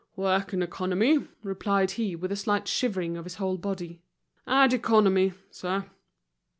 [0.15, 4.01] "Work and economy," replied he, with a slight shivering of his whole body.
[4.47, 5.85] "Add economy, sir."